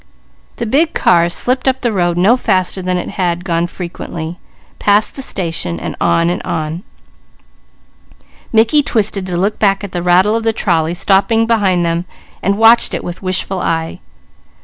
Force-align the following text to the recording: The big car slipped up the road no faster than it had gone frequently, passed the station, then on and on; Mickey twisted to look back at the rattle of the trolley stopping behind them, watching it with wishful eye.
The 0.55 0.65
big 0.65 0.95
car 0.95 1.29
slipped 1.29 1.67
up 1.67 1.81
the 1.81 1.91
road 1.93 2.17
no 2.17 2.35
faster 2.35 2.81
than 2.81 2.97
it 2.97 3.11
had 3.21 3.45
gone 3.45 3.67
frequently, 3.67 4.39
passed 4.79 5.15
the 5.15 5.21
station, 5.21 5.77
then 5.77 5.95
on 6.01 6.31
and 6.31 6.41
on; 6.41 6.81
Mickey 8.51 8.81
twisted 8.81 9.27
to 9.27 9.37
look 9.37 9.59
back 9.59 9.83
at 9.83 9.91
the 9.91 10.01
rattle 10.01 10.35
of 10.35 10.41
the 10.41 10.53
trolley 10.53 10.95
stopping 10.95 11.45
behind 11.45 11.85
them, 11.85 12.05
watching 12.43 12.95
it 12.97 13.03
with 13.03 13.21
wishful 13.21 13.59
eye. 13.59 13.99